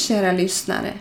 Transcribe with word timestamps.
Hej 0.00 0.06
kära 0.06 0.32
lyssnare! 0.32 0.92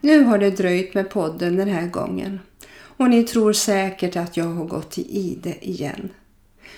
Nu 0.00 0.22
har 0.22 0.38
det 0.38 0.50
dröjt 0.50 0.94
med 0.94 1.10
podden 1.10 1.56
den 1.56 1.68
här 1.68 1.86
gången 1.86 2.40
och 2.70 3.10
ni 3.10 3.24
tror 3.24 3.52
säkert 3.52 4.16
att 4.16 4.36
jag 4.36 4.44
har 4.44 4.64
gått 4.64 4.90
till 4.90 5.06
ide 5.10 5.66
igen. 5.66 6.08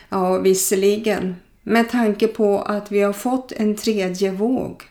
Ja, 0.08 0.38
visserligen, 0.38 1.34
med 1.62 1.90
tanke 1.90 2.28
på 2.28 2.58
att 2.58 2.92
vi 2.92 3.00
har 3.00 3.12
fått 3.12 3.52
en 3.52 3.76
tredje 3.76 4.30
våg. 4.30 4.82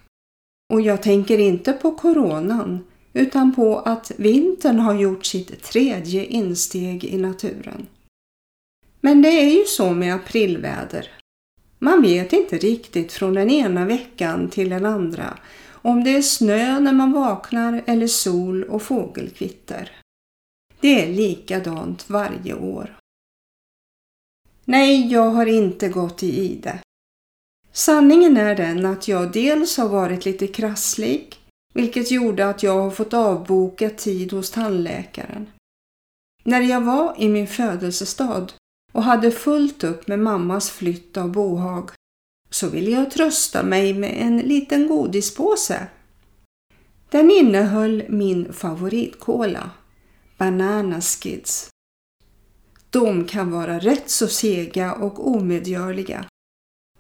Och 0.74 0.82
jag 0.82 1.04
tänker 1.04 1.38
inte 1.38 1.74
på 1.74 1.92
coronan 1.92 2.86
utan 3.14 3.56
på 3.56 3.80
att 3.80 4.12
vintern 4.18 4.80
har 4.80 4.94
gjort 4.94 5.26
sitt 5.26 5.64
tredje 5.64 6.26
insteg 6.26 7.06
i 7.06 7.18
naturen. 7.18 7.88
Men 9.02 9.22
det 9.22 9.30
är 9.30 9.58
ju 9.60 9.64
så 9.66 9.92
med 9.92 10.16
aprilväder. 10.16 11.12
Man 11.80 12.02
vet 12.02 12.34
inte 12.34 12.58
riktigt 12.58 13.12
från 13.14 13.34
den 13.34 13.50
ena 13.50 13.86
veckan 13.86 14.50
till 14.50 14.70
den 14.70 14.86
andra 14.86 15.38
om 15.82 16.04
det 16.04 16.16
är 16.16 16.22
snö 16.22 16.80
när 16.80 16.94
man 16.94 17.12
vaknar 17.12 17.84
eller 17.86 18.08
sol 18.08 18.64
och 18.64 18.82
fågelkvitter. 18.82 19.92
Det 20.80 21.04
är 21.04 21.14
likadant 21.14 22.10
varje 22.10 22.54
år. 22.54 22.98
Nej, 24.66 25.12
jag 25.12 25.30
har 25.30 25.46
inte 25.46 25.90
gått 25.90 26.24
i 26.24 26.40
ide. 26.40 26.80
Sanningen 27.72 28.38
är 28.38 28.56
den 28.56 28.86
att 28.86 29.08
jag 29.08 29.32
dels 29.32 29.78
har 29.78 29.90
varit 29.90 30.26
lite 30.26 30.48
krasslig, 30.48 31.36
vilket 31.74 32.12
gjorde 32.12 32.50
att 32.50 32.64
jag 32.64 32.82
har 32.82 32.92
fått 32.92 33.14
avboka 33.14 33.90
tid 33.90 34.32
hos 34.32 34.52
tandläkaren. 34.52 35.50
När 36.44 36.62
jag 36.62 36.82
var 36.82 37.16
i 37.18 37.30
min 37.30 37.48
födelsestad 37.48 38.54
och 38.92 39.04
hade 39.04 39.32
fullt 39.32 39.84
upp 39.84 40.08
med 40.08 40.20
mammas 40.20 40.70
flytt 40.70 41.18
av 41.18 41.32
bohag 41.32 41.92
så 42.50 42.70
ville 42.70 42.92
jag 42.92 43.12
trösta 43.12 43.64
mig 43.64 43.94
med 43.94 44.14
en 44.22 44.38
liten 44.38 44.88
godispåse. 44.88 45.88
Den 47.10 47.32
innehöll 47.32 48.04
min 48.10 48.54
favoritkola, 48.54 49.72
Banana 50.38 51.02
Skids. 51.02 51.70
De 52.90 53.26
kan 53.26 53.52
vara 53.52 53.80
rätt 53.80 54.10
så 54.10 54.28
sega 54.28 54.94
och 54.94 55.28
omedgörliga. 55.28 56.26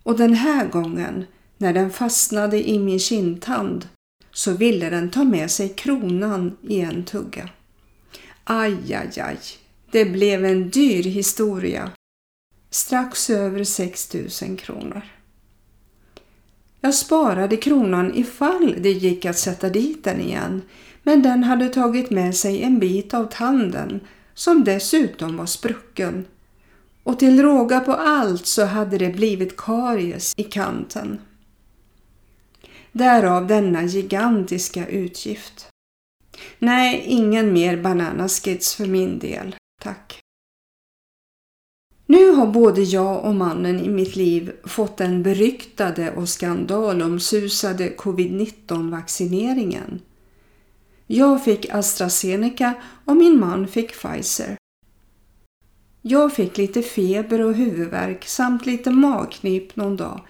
Och 0.03 0.17
den 0.17 0.33
här 0.33 0.67
gången, 0.67 1.25
när 1.57 1.73
den 1.73 1.91
fastnade 1.91 2.69
i 2.69 2.79
min 2.79 2.99
kindtand, 2.99 3.87
så 4.31 4.53
ville 4.53 4.89
den 4.89 5.11
ta 5.11 5.23
med 5.23 5.51
sig 5.51 5.69
kronan 5.69 6.57
i 6.67 6.81
en 6.81 7.05
tugga. 7.05 7.49
Aj, 8.43 8.93
aj, 8.93 9.19
aj. 9.21 9.39
Det 9.91 10.05
blev 10.05 10.45
en 10.45 10.69
dyr 10.69 11.03
historia. 11.03 11.91
Strax 12.69 13.29
över 13.29 13.63
6 13.63 14.13
000 14.41 14.57
kronor. 14.57 15.01
Jag 16.81 16.93
sparade 16.93 17.57
kronan 17.57 18.15
ifall 18.15 18.75
det 18.77 18.91
gick 18.91 19.25
att 19.25 19.37
sätta 19.37 19.69
dit 19.69 20.03
den 20.03 20.21
igen, 20.21 20.61
men 21.03 21.21
den 21.21 21.43
hade 21.43 21.69
tagit 21.69 22.09
med 22.09 22.35
sig 22.35 22.63
en 22.63 22.79
bit 22.79 23.13
av 23.13 23.25
tanden 23.25 23.99
som 24.33 24.63
dessutom 24.63 25.37
var 25.37 25.45
sprucken. 25.45 26.25
Och 27.03 27.19
till 27.19 27.41
råga 27.41 27.79
på 27.79 27.93
allt 27.93 28.45
så 28.45 28.65
hade 28.65 28.97
det 28.97 29.09
blivit 29.09 29.57
karies 29.57 30.33
i 30.37 30.43
kanten. 30.43 31.19
Därav 32.91 33.47
denna 33.47 33.83
gigantiska 33.83 34.87
utgift. 34.87 35.67
Nej, 36.59 37.03
ingen 37.05 37.53
mer 37.53 37.77
bananaskids 37.77 38.75
för 38.75 38.85
min 38.85 39.19
del, 39.19 39.55
tack. 39.81 40.18
Nu 42.11 42.31
har 42.31 42.47
både 42.47 42.81
jag 42.81 43.25
och 43.25 43.35
mannen 43.35 43.79
i 43.79 43.89
mitt 43.89 44.15
liv 44.15 44.51
fått 44.63 44.97
den 44.97 45.23
beryktade 45.23 46.11
och 46.11 46.29
skandalomsusade 46.29 47.89
covid-19 47.97 48.91
vaccineringen. 48.91 50.01
Jag 51.07 51.43
fick 51.43 51.69
AstraZeneca 51.69 52.73
och 53.05 53.15
min 53.15 53.39
man 53.39 53.67
fick 53.67 53.93
Pfizer. 53.93 54.57
Jag 56.01 56.33
fick 56.33 56.57
lite 56.57 56.81
feber 56.81 57.41
och 57.41 57.53
huvudvärk 57.53 58.25
samt 58.25 58.65
lite 58.65 58.91
magknip 58.91 59.75
någon 59.75 59.97
dag, 59.97 60.21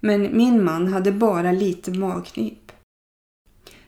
men 0.00 0.36
min 0.36 0.64
man 0.64 0.88
hade 0.88 1.12
bara 1.12 1.52
lite 1.52 1.90
magknip. 1.90 2.72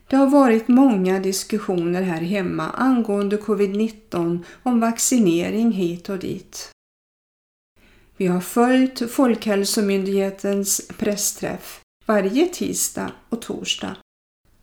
Det 0.08 0.16
har 0.16 0.30
varit 0.30 0.68
många 0.68 1.20
diskussioner 1.20 2.02
här 2.02 2.20
hemma 2.20 2.70
angående 2.70 3.36
covid-19 3.36 4.44
om 4.62 4.80
vaccinering 4.80 5.72
hit 5.72 6.08
och 6.08 6.18
dit. 6.18 6.72
Vi 8.20 8.26
har 8.26 8.40
följt 8.40 9.10
Folkhälsomyndighetens 9.10 10.88
pressträff 10.98 11.80
varje 12.06 12.46
tisdag 12.46 13.12
och 13.28 13.42
torsdag. 13.42 13.96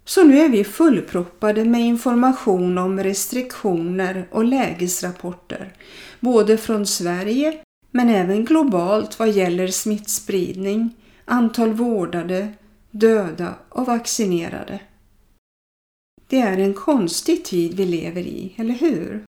Så 0.06 0.24
nu 0.24 0.40
är 0.40 0.50
vi 0.50 0.64
fullproppade 0.64 1.66
med 1.66 1.82
information 1.82 2.78
om 2.78 3.04
restriktioner 3.04 4.28
och 4.32 4.44
lägesrapporter, 4.44 5.74
både 6.20 6.58
från 6.58 6.86
Sverige 6.86 7.64
men 7.92 8.10
även 8.10 8.46
globalt 8.46 9.20
vad 9.20 9.30
gäller 9.30 9.68
smittspridning, 9.68 10.96
antal 11.26 11.74
vårdade, 11.74 12.54
döda 12.92 13.56
och 13.70 13.86
vaccinerade. 13.86 14.80
Det 16.28 16.40
är 16.40 16.58
en 16.58 16.74
konstig 16.74 17.46
tid 17.46 17.74
vi 17.74 17.86
lever 17.86 18.22
i, 18.22 18.54
eller 18.58 18.74
hur? 18.74 19.24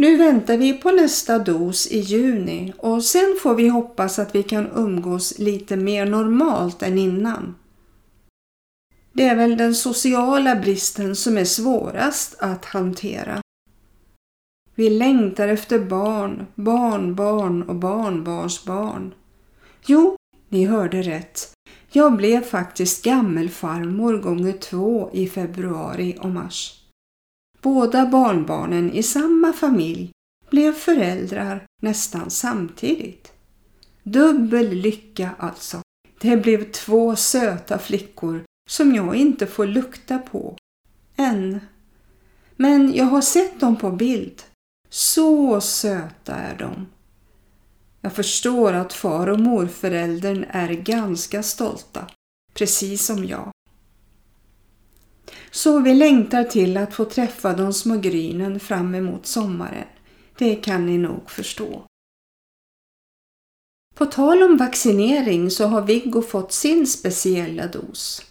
Nu 0.00 0.16
väntar 0.16 0.56
vi 0.56 0.72
på 0.72 0.90
nästa 0.90 1.38
dos 1.38 1.86
i 1.86 1.98
juni 1.98 2.72
och 2.78 3.04
sen 3.04 3.36
får 3.42 3.54
vi 3.54 3.68
hoppas 3.68 4.18
att 4.18 4.34
vi 4.34 4.42
kan 4.42 4.70
umgås 4.74 5.38
lite 5.38 5.76
mer 5.76 6.06
normalt 6.06 6.82
än 6.82 6.98
innan. 6.98 7.54
Det 9.12 9.24
är 9.24 9.36
väl 9.36 9.56
den 9.56 9.74
sociala 9.74 10.56
bristen 10.56 11.16
som 11.16 11.38
är 11.38 11.44
svårast 11.44 12.36
att 12.38 12.64
hantera. 12.64 13.40
Vi 14.74 14.90
längtar 14.90 15.48
efter 15.48 15.78
barn, 15.78 16.46
barnbarn 16.54 17.62
och 17.62 17.76
barnbarnsbarn. 17.76 19.14
Jo, 19.86 20.16
ni 20.48 20.64
hörde 20.64 21.02
rätt. 21.02 21.52
Jag 21.92 22.16
blev 22.16 22.40
faktiskt 22.40 23.04
gammelfarmor 23.04 24.18
gånger 24.18 24.52
två 24.52 25.10
i 25.12 25.28
februari 25.28 26.16
och 26.20 26.30
mars. 26.30 26.79
Båda 27.62 28.06
barnbarnen 28.06 28.92
i 28.92 29.02
samma 29.02 29.52
familj 29.52 30.10
blev 30.50 30.72
föräldrar 30.72 31.66
nästan 31.82 32.30
samtidigt. 32.30 33.32
Dubbel 34.02 34.70
lycka 34.70 35.30
alltså. 35.38 35.80
Det 36.20 36.36
blev 36.36 36.72
två 36.72 37.16
söta 37.16 37.78
flickor 37.78 38.44
som 38.70 38.94
jag 38.94 39.14
inte 39.14 39.46
får 39.46 39.66
lukta 39.66 40.18
på. 40.18 40.56
Än. 41.16 41.60
Men 42.56 42.94
jag 42.94 43.04
har 43.04 43.20
sett 43.20 43.60
dem 43.60 43.76
på 43.76 43.90
bild. 43.90 44.42
Så 44.88 45.60
söta 45.60 46.34
är 46.34 46.58
de. 46.58 46.86
Jag 48.00 48.12
förstår 48.12 48.72
att 48.72 48.92
far 48.92 49.26
och 49.26 49.40
morföräldern 49.40 50.44
är 50.48 50.68
ganska 50.68 51.42
stolta, 51.42 52.06
precis 52.54 53.06
som 53.06 53.24
jag. 53.24 53.50
Så 55.50 55.80
vi 55.80 55.94
längtar 55.94 56.44
till 56.44 56.76
att 56.76 56.94
få 56.94 57.04
träffa 57.04 57.52
de 57.52 57.72
små 57.72 57.96
grynen 57.96 58.60
fram 58.60 58.94
emot 58.94 59.26
sommaren. 59.26 59.86
Det 60.38 60.54
kan 60.54 60.86
ni 60.86 60.98
nog 60.98 61.30
förstå. 61.30 61.84
På 63.94 64.06
tal 64.06 64.42
om 64.42 64.56
vaccinering 64.56 65.50
så 65.50 65.66
har 65.66 65.82
Viggo 65.82 66.22
fått 66.22 66.52
sin 66.52 66.86
speciella 66.86 67.66
dos. 67.66 68.22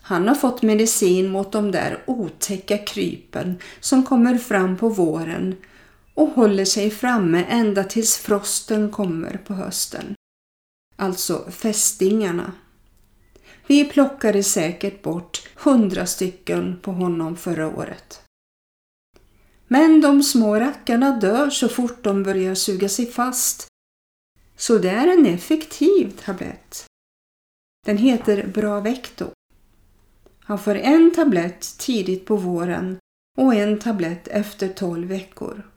Han 0.00 0.28
har 0.28 0.34
fått 0.34 0.62
medicin 0.62 1.28
mot 1.28 1.52
de 1.52 1.70
där 1.70 2.02
otäcka 2.06 2.78
krypen 2.78 3.58
som 3.80 4.04
kommer 4.04 4.38
fram 4.38 4.76
på 4.76 4.88
våren 4.88 5.56
och 6.14 6.28
håller 6.28 6.64
sig 6.64 6.90
framme 6.90 7.44
ända 7.48 7.84
tills 7.84 8.16
frosten 8.16 8.90
kommer 8.90 9.40
på 9.46 9.54
hösten. 9.54 10.14
Alltså 10.96 11.50
fästingarna. 11.50 12.52
Vi 13.66 13.84
plockade 13.84 14.42
säkert 14.42 15.02
bort 15.02 15.47
hundra 15.58 16.06
stycken 16.06 16.78
på 16.82 16.92
honom 16.92 17.36
förra 17.36 17.68
året. 17.68 18.22
Men 19.68 20.00
de 20.00 20.22
små 20.22 20.60
rackarna 20.60 21.16
dör 21.16 21.50
så 21.50 21.68
fort 21.68 22.04
de 22.04 22.22
börjar 22.22 22.54
suga 22.54 22.88
sig 22.88 23.06
fast. 23.06 23.66
Så 24.56 24.78
det 24.78 24.90
är 24.90 25.18
en 25.18 25.26
effektiv 25.26 26.12
tablett. 26.24 26.86
Den 27.86 27.98
heter 27.98 28.46
Bravecto. 28.46 29.30
Han 30.40 30.58
får 30.58 30.74
en 30.74 31.14
tablett 31.14 31.78
tidigt 31.78 32.26
på 32.26 32.36
våren 32.36 32.98
och 33.38 33.54
en 33.54 33.78
tablett 33.78 34.28
efter 34.28 34.68
12 34.68 35.08
veckor. 35.08 35.70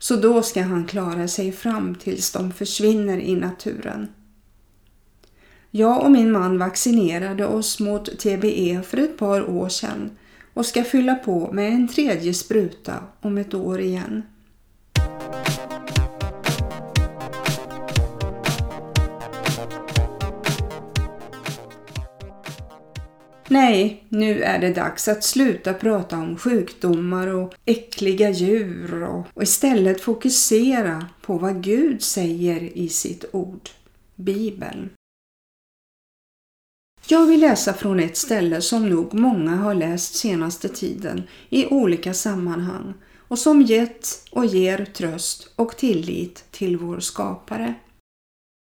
Så 0.00 0.16
då 0.16 0.42
ska 0.42 0.62
han 0.62 0.86
klara 0.86 1.28
sig 1.28 1.52
fram 1.52 1.94
tills 1.94 2.32
de 2.32 2.52
försvinner 2.52 3.18
i 3.18 3.36
naturen. 3.36 4.08
Jag 5.76 6.04
och 6.04 6.10
min 6.10 6.32
man 6.32 6.58
vaccinerade 6.58 7.46
oss 7.46 7.80
mot 7.80 8.18
TBE 8.18 8.82
för 8.82 8.96
ett 8.96 9.18
par 9.18 9.50
år 9.50 9.68
sedan 9.68 10.10
och 10.54 10.66
ska 10.66 10.84
fylla 10.84 11.14
på 11.14 11.52
med 11.52 11.72
en 11.72 11.88
tredje 11.88 12.34
spruta 12.34 12.94
om 13.20 13.38
ett 13.38 13.54
år 13.54 13.80
igen. 13.80 14.22
Nej, 23.48 24.04
nu 24.08 24.42
är 24.42 24.58
det 24.58 24.74
dags 24.74 25.08
att 25.08 25.24
sluta 25.24 25.74
prata 25.74 26.16
om 26.18 26.36
sjukdomar 26.36 27.26
och 27.26 27.54
äckliga 27.64 28.30
djur 28.30 29.02
och, 29.02 29.42
istället 29.42 30.00
fokusera 30.00 31.06
på 31.22 31.38
vad 31.38 31.62
Gud 31.62 32.02
säger 32.02 32.78
i 32.78 32.88
sitt 32.88 33.24
ord, 33.32 33.68
Bibeln. 34.14 34.90
Jag 37.06 37.26
vill 37.26 37.40
läsa 37.40 37.74
från 37.74 38.00
ett 38.00 38.16
ställe 38.16 38.60
som 38.60 38.88
nog 38.88 39.14
många 39.14 39.56
har 39.56 39.74
läst 39.74 40.14
senaste 40.14 40.68
tiden 40.68 41.22
i 41.48 41.66
olika 41.66 42.14
sammanhang 42.14 42.94
och 43.18 43.38
som 43.38 43.62
gett 43.62 44.28
och 44.30 44.46
ger 44.46 44.84
tröst 44.84 45.52
och 45.56 45.76
tillit 45.76 46.44
till 46.50 46.76
vår 46.76 47.00
skapare. 47.00 47.74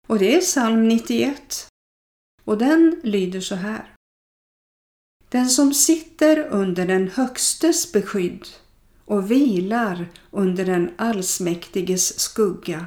Och 0.09 0.19
det 0.19 0.37
är 0.37 0.41
psalm 0.41 0.89
91 0.89 1.69
och 2.45 2.59
den 2.59 3.01
lyder 3.03 3.41
så 3.41 3.55
här. 3.55 3.95
Den 5.29 5.49
som 5.49 5.75
sitter 5.75 6.39
under 6.39 6.87
den 6.87 7.09
högstes 7.09 7.93
beskydd 7.93 8.47
och 9.05 9.31
vilar 9.31 10.09
under 10.31 10.65
den 10.65 10.91
allsmäktiges 10.97 12.21
skugga. 12.21 12.87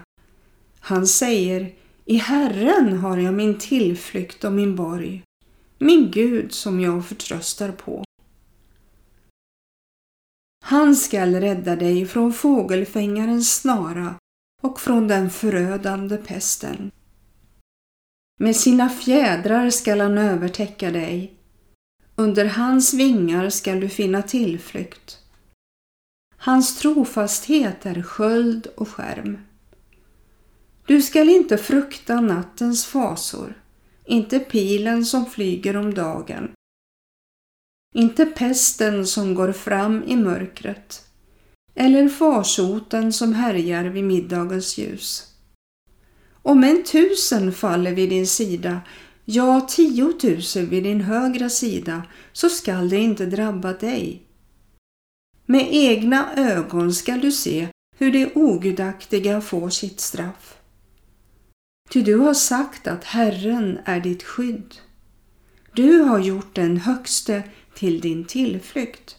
Han 0.79 1.07
säger, 1.07 1.73
i 2.05 2.17
Herren 2.17 2.97
har 2.97 3.17
jag 3.17 3.33
min 3.33 3.57
tillflykt 3.57 4.43
och 4.43 4.51
min 4.51 4.75
borg, 4.75 5.23
min 5.77 6.11
Gud 6.11 6.53
som 6.53 6.79
jag 6.79 7.05
förtröstar 7.05 7.71
på. 7.71 8.03
Han 10.63 10.95
skall 10.95 11.35
rädda 11.35 11.75
dig 11.75 12.05
från 12.05 12.33
fågelfängarens 12.33 13.55
snara 13.55 14.15
och 14.61 14.79
från 14.79 15.07
den 15.07 15.29
förödande 15.29 16.17
pesten. 16.17 16.91
Med 18.39 18.55
sina 18.55 18.89
fjädrar 18.89 19.69
skall 19.69 19.99
han 19.99 20.17
övertäcka 20.17 20.91
dig. 20.91 21.33
Under 22.15 22.45
hans 22.45 22.93
vingar 22.93 23.49
skall 23.49 23.79
du 23.79 23.89
finna 23.89 24.21
tillflykt. 24.21 25.19
Hans 26.37 26.79
trofasthet 26.79 27.85
är 27.85 28.01
sköld 28.01 28.67
och 28.77 28.89
skärm. 28.89 29.37
Du 30.85 31.01
skall 31.01 31.29
inte 31.29 31.57
frukta 31.57 32.21
nattens 32.21 32.85
fasor, 32.85 33.53
inte 34.05 34.39
pilen 34.39 35.05
som 35.05 35.25
flyger 35.25 35.77
om 35.77 35.93
dagen, 35.93 36.51
inte 37.95 38.25
pesten 38.25 39.07
som 39.07 39.35
går 39.35 39.51
fram 39.51 40.03
i 40.03 40.15
mörkret, 40.15 41.05
eller 41.75 42.09
farsoten 42.09 43.13
som 43.13 43.33
härjar 43.33 43.83
vid 43.83 44.03
middagens 44.03 44.77
ljus. 44.77 45.31
Om 46.41 46.63
en 46.63 46.83
tusen 46.83 47.51
faller 47.51 47.91
vid 47.91 48.09
din 48.09 48.27
sida, 48.27 48.81
ja 49.25 49.67
tiotusen 49.69 50.69
vid 50.69 50.83
din 50.83 51.01
högra 51.01 51.49
sida, 51.49 52.03
så 52.31 52.49
skall 52.49 52.89
det 52.89 52.97
inte 52.97 53.25
drabba 53.25 53.73
dig. 53.73 54.21
Med 55.45 55.67
egna 55.71 56.35
ögon 56.35 56.93
skall 56.93 57.19
du 57.19 57.31
se 57.31 57.67
hur 57.97 58.11
de 58.11 58.31
ogudaktiga 58.35 59.41
får 59.41 59.69
sitt 59.69 59.99
straff. 59.99 60.57
Ty 61.89 62.01
du 62.01 62.15
har 62.15 62.33
sagt 62.33 62.87
att 62.87 63.03
Herren 63.03 63.79
är 63.85 63.99
ditt 63.99 64.23
skydd. 64.23 64.75
Du 65.73 65.99
har 65.99 66.19
gjort 66.19 66.55
den 66.55 66.77
högste 66.77 67.43
till 67.73 68.01
din 68.01 68.25
tillflykt. 68.25 69.15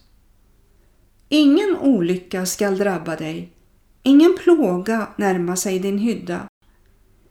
Ingen 1.28 1.76
olycka 1.76 2.46
skall 2.46 2.78
drabba 2.78 3.16
dig, 3.16 3.52
ingen 4.02 4.36
plåga 4.38 5.08
närma 5.16 5.56
sig 5.56 5.78
din 5.78 5.98
hydda. 5.98 6.48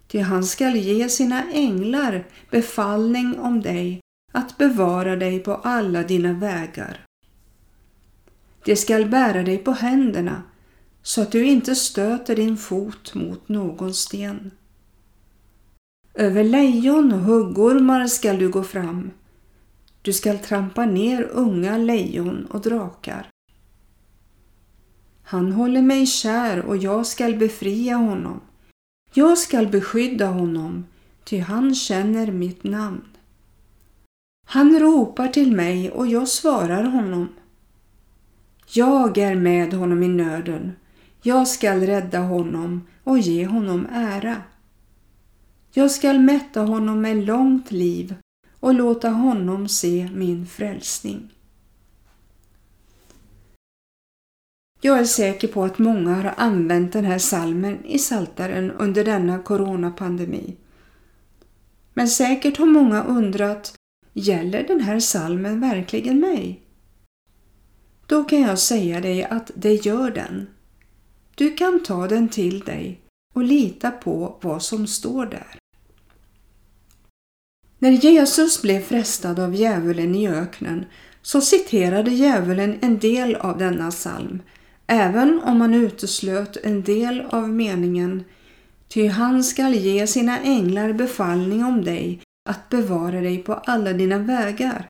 Ty 0.08 0.20
han 0.20 0.44
skall 0.44 0.76
ge 0.76 1.10
sina 1.10 1.52
änglar 1.52 2.28
befallning 2.50 3.40
om 3.40 3.62
dig 3.62 4.02
att 4.34 4.58
bevara 4.58 5.16
dig 5.16 5.40
på 5.40 5.56
alla 5.56 6.04
dina 6.04 6.34
vägar. 6.34 7.06
De 8.66 8.76
skall 8.76 9.06
bära 9.06 9.44
dig 9.44 9.58
på 9.58 9.72
händerna 9.72 10.44
så 11.02 11.22
att 11.22 11.32
du 11.32 11.46
inte 11.46 11.76
stöter 11.76 12.36
din 12.36 12.58
fot 12.58 13.14
mot 13.14 13.50
någon 13.50 13.94
sten. 13.94 14.52
Över 16.18 16.44
lejon 16.44 17.14
och 17.14 17.20
huggormar 17.20 18.08
skall 18.08 18.40
du 18.40 18.50
gå 18.50 18.64
fram. 18.64 19.12
Du 20.02 20.14
skall 20.14 20.38
trampa 20.38 20.86
ner 20.86 21.24
unga 21.32 21.78
lejon 21.78 22.46
och 22.46 22.62
drakar. 22.62 23.30
Han 25.24 25.52
håller 25.52 25.82
mig 25.82 26.06
kär 26.06 26.66
och 26.66 26.78
jag 26.78 27.08
skall 27.08 27.36
befria 27.36 27.96
honom. 27.96 28.42
Jag 29.14 29.38
skall 29.38 29.68
beskydda 29.68 30.28
honom, 30.28 30.86
ty 31.24 31.40
han 31.40 31.76
känner 31.76 32.32
mitt 32.32 32.64
namn. 32.64 33.04
Han 34.48 34.80
ropar 34.80 35.28
till 35.28 35.56
mig 35.56 35.92
och 35.92 36.08
jag 36.08 36.28
svarar 36.28 36.84
honom. 36.84 37.30
Jag 38.74 39.18
är 39.18 39.36
med 39.36 39.74
honom 39.74 40.04
i 40.04 40.08
nöden. 40.08 40.72
Jag 41.22 41.48
skall 41.48 41.80
rädda 41.80 42.20
honom 42.20 42.88
och 43.04 43.20
ge 43.20 43.46
honom 43.46 43.88
ära. 43.92 44.42
Jag 45.78 45.92
skall 45.92 46.20
mätta 46.20 46.62
honom 46.62 47.02
med 47.02 47.26
långt 47.26 47.72
liv 47.72 48.16
och 48.60 48.74
låta 48.74 49.10
honom 49.10 49.68
se 49.68 50.10
min 50.14 50.48
frälsning. 50.48 51.34
Jag 54.82 55.00
är 55.00 55.06
säker 55.06 55.48
på 55.48 55.64
att 55.64 55.80
många 55.80 56.16
har 56.16 56.34
använt 56.38 56.94
den 56.94 57.06
här 57.06 57.18
salmen 57.18 57.86
i 57.86 58.00
saltaren 58.00 58.72
under 58.72 59.06
denna 59.06 59.40
coronapandemi. 59.40 60.56
Men 61.94 62.08
säkert 62.08 62.58
har 62.58 62.66
många 62.66 63.04
undrat, 63.04 63.76
gäller 64.14 64.68
den 64.68 64.80
här 64.80 65.00
salmen 65.00 65.60
verkligen 65.60 66.20
mig? 66.20 66.62
Då 68.06 68.24
kan 68.24 68.42
jag 68.42 68.60
säga 68.60 69.02
dig 69.02 69.24
att 69.24 69.52
det 69.56 69.74
gör 69.86 70.12
den. 70.12 70.48
Du 71.36 71.54
kan 71.54 71.84
ta 71.84 72.08
den 72.08 72.30
till 72.30 72.60
dig 72.60 73.02
och 73.34 73.44
lita 73.44 73.92
på 73.92 74.38
vad 74.42 74.64
som 74.64 74.88
står 74.88 75.26
där. 75.26 75.60
När 77.86 77.92
Jesus 77.92 78.62
blev 78.62 78.82
frestad 78.82 79.40
av 79.40 79.56
djävulen 79.56 80.16
i 80.16 80.28
öknen 80.28 80.86
så 81.22 81.42
citerade 81.42 82.12
djävulen 82.12 82.78
en 82.82 83.00
del 83.00 83.36
av 83.36 83.58
denna 83.58 83.92
psalm, 83.92 84.42
även 84.88 85.40
om 85.44 85.62
han 85.62 85.74
uteslöt 85.74 86.58
en 86.64 86.84
del 86.84 87.22
av 87.22 87.50
meningen 87.50 88.24
Ty 88.88 89.08
han 89.08 89.44
skall 89.44 89.74
ge 89.74 90.08
sina 90.08 90.40
änglar 90.40 90.94
befallning 90.94 91.66
om 91.66 91.84
dig 91.84 92.22
att 92.50 92.70
bevara 92.70 93.22
dig 93.22 93.38
på 93.38 93.54
alla 93.54 93.94
dina 93.94 94.18
vägar. 94.18 94.88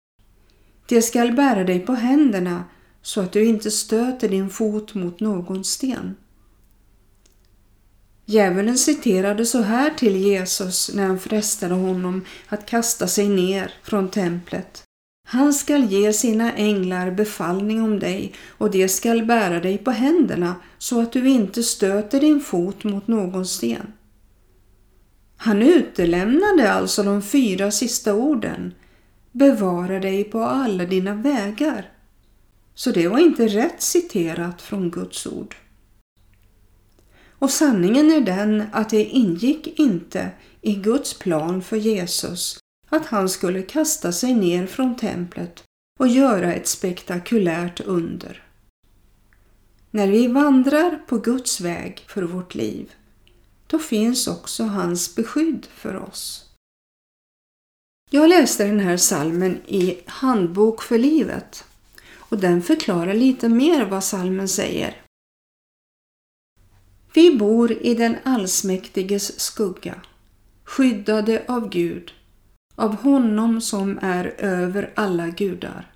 De 0.88 1.02
skall 1.02 1.32
bära 1.34 1.64
dig 1.64 1.80
på 1.80 1.94
händerna 1.94 2.64
så 3.02 3.22
att 3.22 3.32
du 3.32 3.46
inte 3.46 3.72
stöter 3.72 4.30
din 4.30 4.50
fot 4.50 4.94
mot 4.94 5.20
någon 5.20 5.64
sten. 5.64 6.16
Djävulen 8.26 8.78
citerade 8.78 9.46
så 9.46 9.62
här 9.62 9.90
till 9.90 10.16
Jesus 10.16 10.92
när 10.94 11.08
han 11.08 11.20
frestade 11.20 11.74
honom 11.74 12.26
att 12.48 12.66
kasta 12.66 13.08
sig 13.08 13.30
ner 13.30 13.74
från 13.84 14.10
templet. 14.10 14.84
Han 15.28 15.54
skall 15.54 15.84
ge 15.84 16.14
sina 16.14 16.54
änglar 16.54 17.12
befallning 17.12 17.84
om 17.84 18.00
dig 18.00 18.34
och 18.48 18.72
de 18.72 18.88
skall 18.88 19.26
bära 19.26 19.60
dig 19.60 19.78
på 19.78 19.92
händerna 19.92 20.56
så 20.78 21.02
att 21.02 21.12
du 21.12 21.30
inte 21.30 21.64
stöter 21.64 22.20
din 22.20 22.42
fot 22.42 22.84
mot 22.84 23.08
någon 23.08 23.46
sten. 23.46 23.94
Han 25.38 25.62
utelämnade 25.62 26.72
alltså 26.72 27.04
de 27.04 27.22
fyra 27.22 27.72
sista 27.72 28.14
orden. 28.14 28.74
Bevara 29.32 30.00
dig 30.00 30.24
på 30.24 30.44
alla 30.44 30.86
dina 30.86 31.16
vägar. 31.16 31.90
Så 32.76 32.92
det 32.92 33.08
var 33.08 33.20
inte 33.20 33.48
rätt 33.48 33.82
citerat 33.82 34.62
från 34.62 34.92
Guds 34.92 35.28
ord. 35.28 35.56
Och 37.46 37.52
sanningen 37.52 38.12
är 38.12 38.22
den 38.22 38.64
att 38.72 38.90
det 38.90 39.04
ingick 39.04 39.80
inte 39.80 40.30
i 40.62 40.76
Guds 40.76 41.14
plan 41.14 41.62
för 41.62 41.78
Jesus 41.78 42.60
att 42.90 43.06
han 43.06 43.30
skulle 43.30 43.62
kasta 43.62 44.12
sig 44.12 44.34
ner 44.34 44.68
från 44.68 44.96
templet 44.96 45.64
och 46.00 46.08
göra 46.08 46.54
ett 46.54 46.68
spektakulärt 46.68 47.80
under. 47.80 48.44
När 49.92 50.08
vi 50.08 50.28
vandrar 50.28 51.00
på 51.08 51.18
Guds 51.18 51.62
väg 51.62 52.06
för 52.08 52.24
vårt 52.24 52.56
liv, 52.56 52.92
då 53.68 53.80
finns 53.80 54.28
också 54.28 54.64
hans 54.64 55.16
beskydd 55.16 55.66
för 55.66 55.96
oss. 55.96 56.50
Jag 58.12 58.30
läste 58.30 58.66
den 58.66 58.80
här 58.80 58.98
salmen 58.98 59.58
i 59.68 59.98
Handbok 60.06 60.82
för 60.82 60.98
livet 60.98 61.64
och 62.18 62.38
den 62.38 62.62
förklarar 62.62 63.14
lite 63.14 63.50
mer 63.50 63.86
vad 63.86 64.04
salmen 64.04 64.48
säger. 64.48 65.05
Vi 67.16 67.38
bor 67.38 67.72
i 67.72 67.94
den 67.94 68.16
allsmäktiges 68.24 69.40
skugga, 69.40 70.02
skyddade 70.64 71.46
av 71.48 71.70
Gud, 71.70 72.14
av 72.76 72.96
honom 72.96 73.62
som 73.62 74.00
är 74.02 74.36
över 74.38 74.94
alla 74.96 75.28
gudar. 75.28 75.92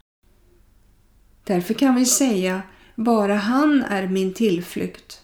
Därför 1.43 1.73
kan 1.73 1.95
vi 1.95 2.05
säga, 2.05 2.61
bara 2.95 3.35
han 3.35 3.83
är 3.83 4.07
min 4.07 4.33
tillflykt, 4.33 5.21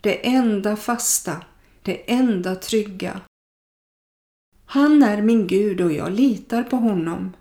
det 0.00 0.26
enda 0.26 0.76
fasta, 0.76 1.44
det 1.82 2.12
enda 2.12 2.54
trygga. 2.54 3.20
Han 4.64 5.02
är 5.02 5.22
min 5.22 5.46
Gud 5.46 5.80
och 5.80 5.92
jag 5.92 6.12
litar 6.12 6.62
på 6.62 6.76
honom. 6.76 7.32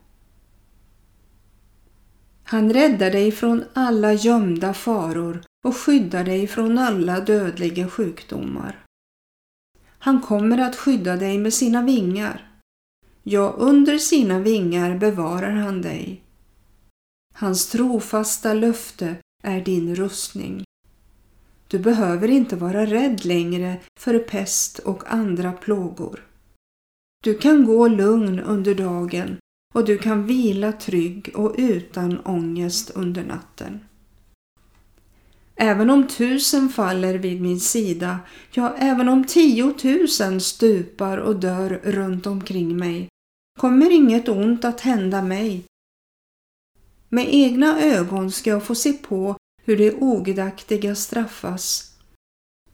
Han 2.47 2.73
räddar 2.73 3.11
dig 3.11 3.31
från 3.31 3.63
alla 3.73 4.13
gömda 4.13 4.73
faror 4.73 5.41
och 5.63 5.75
skyddar 5.75 6.23
dig 6.23 6.47
från 6.47 6.77
alla 6.77 7.19
dödliga 7.19 7.87
sjukdomar. 7.87 8.85
Han 9.87 10.21
kommer 10.21 10.57
att 10.57 10.75
skydda 10.75 11.15
dig 11.15 11.37
med 11.37 11.53
sina 11.53 11.81
vingar. 11.81 12.51
Ja, 13.23 13.55
under 13.57 13.97
sina 13.97 14.39
vingar 14.39 14.97
bevarar 14.97 15.51
han 15.51 15.81
dig. 15.81 16.21
Hans 17.33 17.69
trofasta 17.69 18.53
löfte 18.53 19.15
är 19.43 19.61
din 19.61 19.95
rustning. 19.95 20.63
Du 21.67 21.79
behöver 21.79 22.27
inte 22.27 22.55
vara 22.55 22.85
rädd 22.85 23.25
längre 23.25 23.77
för 23.99 24.19
pest 24.19 24.79
och 24.79 25.03
andra 25.13 25.51
plågor. 25.51 26.27
Du 27.23 27.37
kan 27.37 27.65
gå 27.65 27.87
lugn 27.87 28.39
under 28.39 28.75
dagen 28.75 29.37
och 29.75 29.85
du 29.85 29.97
kan 29.97 30.25
vila 30.25 30.71
trygg 30.71 31.31
och 31.35 31.55
utan 31.57 32.19
ångest 32.19 32.89
under 32.89 33.23
natten. 33.23 33.79
Även 35.55 35.89
om 35.89 36.07
tusen 36.07 36.69
faller 36.69 37.17
vid 37.17 37.41
min 37.41 37.59
sida, 37.59 38.19
ja, 38.51 38.75
även 38.77 39.09
om 39.09 39.25
tiotusen 39.25 40.41
stupar 40.41 41.17
och 41.17 41.39
dör 41.39 41.79
runt 41.83 42.27
omkring 42.27 42.77
mig, 42.77 43.07
kommer 43.59 43.91
inget 43.91 44.29
ont 44.29 44.65
att 44.65 44.81
hända 44.81 45.21
mig. 45.21 45.63
Med 47.09 47.27
egna 47.29 47.81
ögon 47.81 48.31
ska 48.31 48.49
jag 48.49 48.63
få 48.63 48.75
se 48.75 48.93
på 48.93 49.37
hur 49.63 49.77
de 49.77 49.91
ogudaktiga 49.91 50.95
straffas. 50.95 51.95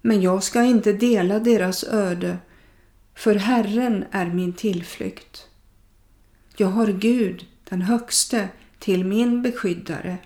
Men 0.02 0.22
jag 0.22 0.44
ska 0.44 0.64
inte 0.64 0.94
dela 0.94 1.40
deras 1.40 1.84
öde, 1.84 2.38
för 3.16 3.36
Herren 3.36 4.06
är 4.12 4.26
min 4.26 4.54
tillflykt. 4.54 5.51
Jag 6.62 6.68
har 6.68 6.88
Gud, 6.88 7.46
den 7.70 7.82
högste, 7.82 8.50
till 8.80 9.06
min 9.06 9.42
beskyddare. 9.42 10.18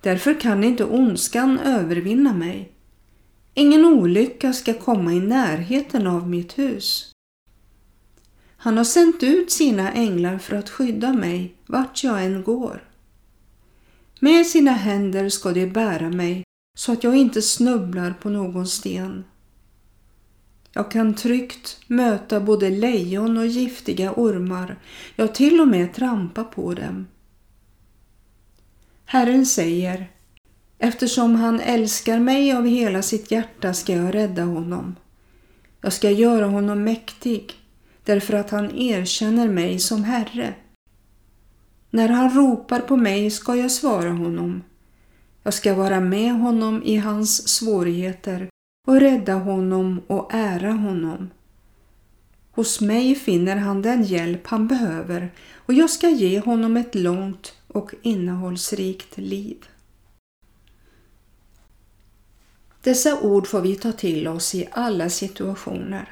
Därför 0.00 0.40
kan 0.40 0.64
inte 0.64 0.84
ondskan 0.84 1.58
övervinna 1.58 2.32
mig. 2.32 2.72
Ingen 3.54 3.84
olycka 3.84 4.52
ska 4.52 4.74
komma 4.74 5.12
i 5.12 5.20
närheten 5.20 6.06
av 6.06 6.28
mitt 6.28 6.58
hus. 6.58 7.12
Han 8.56 8.76
har 8.76 8.84
sänt 8.84 9.22
ut 9.22 9.50
sina 9.50 9.92
änglar 9.92 10.38
för 10.38 10.56
att 10.56 10.70
skydda 10.70 11.12
mig 11.12 11.54
vart 11.66 12.04
jag 12.04 12.24
än 12.24 12.42
går. 12.42 12.88
Med 14.20 14.46
sina 14.46 14.72
händer 14.72 15.28
ska 15.28 15.52
de 15.52 15.66
bära 15.66 16.10
mig 16.10 16.44
så 16.78 16.92
att 16.92 17.04
jag 17.04 17.16
inte 17.16 17.42
snubblar 17.42 18.14
på 18.22 18.28
någon 18.28 18.66
sten. 18.66 19.24
Jag 20.76 20.90
kan 20.90 21.14
tryggt 21.14 21.80
möta 21.86 22.40
både 22.40 22.70
lejon 22.70 23.38
och 23.38 23.46
giftiga 23.46 24.12
ormar, 24.16 24.76
ja 25.14 25.28
till 25.28 25.60
och 25.60 25.68
med 25.68 25.94
trampa 25.94 26.44
på 26.44 26.74
dem. 26.74 27.06
Herren 29.04 29.46
säger, 29.46 30.10
eftersom 30.78 31.34
han 31.34 31.60
älskar 31.60 32.18
mig 32.18 32.52
av 32.52 32.66
hela 32.66 33.02
sitt 33.02 33.30
hjärta 33.30 33.74
ska 33.74 33.92
jag 33.92 34.14
rädda 34.14 34.42
honom. 34.42 34.96
Jag 35.80 35.92
ska 35.92 36.10
göra 36.10 36.46
honom 36.46 36.84
mäktig 36.84 37.52
därför 38.04 38.34
att 38.34 38.50
han 38.50 38.78
erkänner 38.78 39.48
mig 39.48 39.78
som 39.78 40.04
Herre. 40.04 40.54
När 41.90 42.08
han 42.08 42.34
ropar 42.34 42.80
på 42.80 42.96
mig 42.96 43.30
ska 43.30 43.56
jag 43.56 43.70
svara 43.70 44.10
honom. 44.10 44.62
Jag 45.42 45.54
ska 45.54 45.74
vara 45.74 46.00
med 46.00 46.32
honom 46.32 46.82
i 46.82 46.96
hans 46.96 47.48
svårigheter 47.48 48.48
och 48.86 49.00
rädda 49.00 49.34
honom 49.34 50.02
och 50.06 50.34
ära 50.34 50.72
honom. 50.72 51.30
Hos 52.52 52.80
mig 52.80 53.14
finner 53.14 53.56
han 53.56 53.82
den 53.82 54.04
hjälp 54.04 54.46
han 54.46 54.68
behöver 54.68 55.32
och 55.54 55.74
jag 55.74 55.90
ska 55.90 56.08
ge 56.08 56.40
honom 56.40 56.76
ett 56.76 56.94
långt 56.94 57.54
och 57.68 57.94
innehållsrikt 58.02 59.18
liv. 59.18 59.64
Dessa 62.82 63.20
ord 63.20 63.46
får 63.46 63.60
vi 63.60 63.76
ta 63.76 63.92
till 63.92 64.28
oss 64.28 64.54
i 64.54 64.68
alla 64.72 65.10
situationer. 65.10 66.08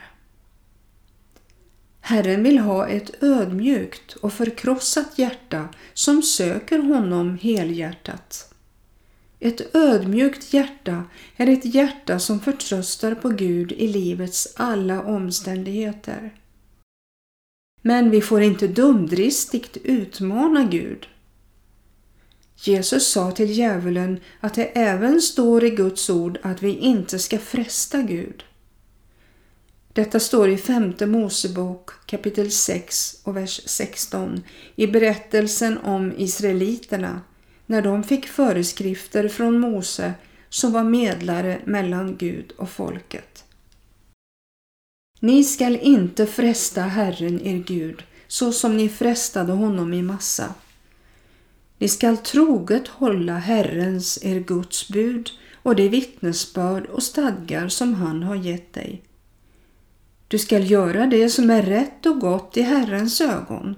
Herren 2.00 2.42
vill 2.42 2.58
ha 2.58 2.88
ett 2.88 3.22
ödmjukt 3.22 4.16
och 4.16 4.32
förkrossat 4.32 5.18
hjärta 5.18 5.68
som 5.94 6.22
söker 6.22 6.78
honom 6.78 7.38
helhjärtat. 7.42 8.53
Ett 9.44 9.74
ödmjukt 9.74 10.52
hjärta 10.52 11.04
är 11.36 11.46
ett 11.46 11.74
hjärta 11.74 12.18
som 12.18 12.40
förtröstar 12.40 13.14
på 13.14 13.28
Gud 13.28 13.72
i 13.72 13.88
livets 13.88 14.54
alla 14.56 15.02
omständigheter. 15.02 16.34
Men 17.82 18.10
vi 18.10 18.20
får 18.20 18.42
inte 18.42 18.66
dumdristigt 18.66 19.76
utmana 19.76 20.64
Gud. 20.64 21.06
Jesus 22.56 23.06
sa 23.06 23.30
till 23.30 23.50
djävulen 23.50 24.20
att 24.40 24.54
det 24.54 24.64
även 24.64 25.20
står 25.20 25.64
i 25.64 25.70
Guds 25.70 26.10
ord 26.10 26.38
att 26.42 26.62
vi 26.62 26.76
inte 26.76 27.18
ska 27.18 27.38
fresta 27.38 28.02
Gud. 28.02 28.44
Detta 29.92 30.20
står 30.20 30.48
i 30.48 30.56
femte 30.56 31.06
Mosebok 31.06 31.90
kapitel 32.06 32.50
6 32.50 33.20
och 33.22 33.36
vers 33.36 33.60
16 33.64 34.42
i 34.76 34.86
berättelsen 34.86 35.78
om 35.78 36.12
Israeliterna 36.18 37.20
när 37.66 37.82
de 37.82 38.02
fick 38.02 38.26
föreskrifter 38.26 39.28
från 39.28 39.60
Mose 39.60 40.14
som 40.48 40.72
var 40.72 40.84
medlare 40.84 41.60
mellan 41.64 42.16
Gud 42.16 42.52
och 42.56 42.70
folket. 42.70 43.44
Ni 45.20 45.44
skall 45.44 45.76
inte 45.76 46.26
fresta 46.26 46.80
Herren 46.80 47.40
er 47.46 47.58
Gud 47.58 48.02
så 48.26 48.52
som 48.52 48.76
ni 48.76 48.88
frestade 48.88 49.52
honom 49.52 49.92
i 49.92 50.02
massa. 50.02 50.54
Ni 51.78 51.88
skall 51.88 52.16
troget 52.16 52.88
hålla 52.88 53.38
Herrens, 53.38 54.18
er 54.22 54.40
Guds 54.40 54.88
bud 54.88 55.30
och 55.62 55.76
det 55.76 55.88
vittnesbörd 55.88 56.86
och 56.86 57.02
stadgar 57.02 57.68
som 57.68 57.94
han 57.94 58.22
har 58.22 58.34
gett 58.34 58.72
dig. 58.72 59.02
Du 60.28 60.38
skall 60.38 60.70
göra 60.70 61.06
det 61.06 61.30
som 61.30 61.50
är 61.50 61.62
rätt 61.62 62.06
och 62.06 62.20
gott 62.20 62.56
i 62.56 62.62
Herrens 62.62 63.20
ögon, 63.20 63.76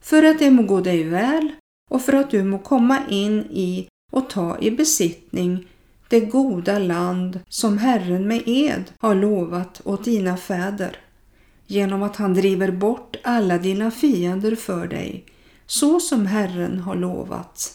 för 0.00 0.22
att 0.22 0.38
det 0.38 0.50
må 0.50 0.62
gå 0.62 0.80
dig 0.80 1.04
väl 1.04 1.52
och 1.88 2.02
för 2.02 2.12
att 2.12 2.30
du 2.30 2.44
må 2.44 2.58
komma 2.58 3.00
in 3.08 3.40
i 3.40 3.88
och 4.12 4.30
ta 4.30 4.58
i 4.58 4.70
besittning 4.70 5.66
det 6.08 6.20
goda 6.20 6.78
land 6.78 7.40
som 7.48 7.78
Herren 7.78 8.28
med 8.28 8.42
ed 8.46 8.84
har 8.98 9.14
lovat 9.14 9.80
åt 9.84 10.04
dina 10.04 10.36
fäder 10.36 10.96
genom 11.66 12.02
att 12.02 12.16
han 12.16 12.34
driver 12.34 12.70
bort 12.70 13.16
alla 13.24 13.58
dina 13.58 13.90
fiender 13.90 14.56
för 14.56 14.86
dig 14.86 15.24
så 15.66 16.00
som 16.00 16.26
Herren 16.26 16.78
har 16.78 16.94
lovat. 16.94 17.74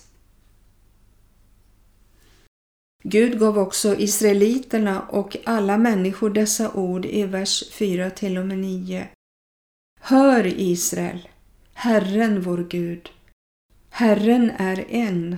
Gud 3.04 3.40
gav 3.40 3.58
också 3.58 3.96
israeliterna 3.96 5.02
och 5.02 5.38
alla 5.46 5.78
människor 5.78 6.30
dessa 6.30 6.72
ord 6.74 7.06
i 7.06 7.24
vers 7.24 7.64
4 7.72 8.10
till 8.10 8.38
och 8.38 8.46
med 8.46 8.58
9. 8.58 9.08
Hör 10.02 10.48
Israel, 10.48 11.28
Herren 11.74 12.42
vår 12.42 12.68
Gud, 12.70 13.10
Herren 13.96 14.52
är 14.58 14.86
en. 14.90 15.38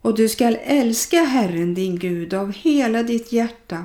Och 0.00 0.14
du 0.14 0.28
skall 0.28 0.58
älska 0.62 1.22
Herren 1.22 1.74
din 1.74 1.98
Gud 1.98 2.34
av 2.34 2.52
hela 2.52 3.02
ditt 3.02 3.32
hjärta 3.32 3.84